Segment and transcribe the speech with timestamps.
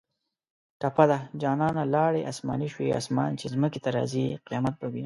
[0.79, 4.99] ټپه ده: جانانه لاړې اسماني شوې اسمان چې ځمکې ته راځۍ قیامت به وینه